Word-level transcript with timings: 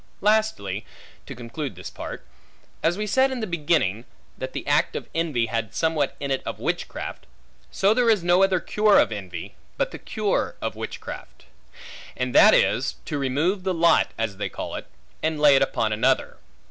Lastly, 0.21 0.83
to 1.27 1.35
conclude 1.35 1.75
this 1.75 1.91
part; 1.91 2.25
as 2.81 2.97
we 2.97 3.05
said 3.05 3.29
in 3.29 3.39
the 3.39 3.45
beginning, 3.45 4.05
that 4.35 4.53
the 4.53 4.65
act 4.65 4.95
of 4.95 5.07
envy 5.13 5.45
had 5.45 5.75
somewhat 5.75 6.15
in 6.19 6.31
it 6.31 6.41
of 6.43 6.59
witchcraft, 6.59 7.27
so 7.69 7.93
there 7.93 8.09
is 8.09 8.23
no 8.23 8.41
other 8.41 8.59
cure 8.59 8.97
of 8.97 9.11
envy, 9.11 9.53
but 9.77 9.91
the 9.91 9.99
cure 9.99 10.55
of 10.59 10.75
witchcraft; 10.75 11.45
and 12.17 12.33
that 12.33 12.55
is, 12.55 12.95
to 13.05 13.19
remove 13.19 13.61
the 13.63 13.75
lot 13.75 14.09
(as 14.17 14.37
they 14.37 14.49
call 14.49 14.73
it) 14.73 14.87
and 15.21 15.37
to 15.37 15.41
lay 15.43 15.55
it 15.55 15.61
upon 15.61 15.93
another. 15.93 16.37